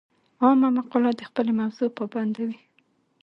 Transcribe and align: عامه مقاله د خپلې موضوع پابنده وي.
عامه 0.43 0.69
مقاله 0.77 1.11
د 1.15 1.21
خپلې 1.29 1.51
موضوع 1.59 1.89
پابنده 1.97 2.41
وي. 2.47 2.59